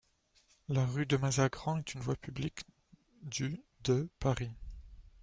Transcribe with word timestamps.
La 0.67 0.83
rue 0.83 1.05
de 1.05 1.15
Mazagran 1.15 1.77
est 1.77 1.93
une 1.93 2.01
voie 2.01 2.15
publique 2.15 2.61
du 3.21 3.61
de 3.83 4.09
Paris. 4.17 4.49